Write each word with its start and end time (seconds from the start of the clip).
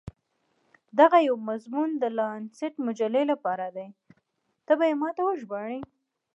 دغه 0.99 1.17
یو 1.27 1.35
مضمون 1.49 1.89
د 1.97 2.03
لانسیټ 2.17 2.73
مجلې 2.85 3.23
لپاره 3.31 3.67
دی، 3.75 3.87
ته 4.65 4.71
به 4.77 4.85
يې 4.89 4.95
ما 5.01 5.09
ته 5.17 5.21
وژباړې. 5.25 5.79